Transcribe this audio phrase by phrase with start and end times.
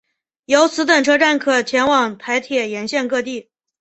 [0.45, 3.51] 由此等车站可前往台铁沿线各地。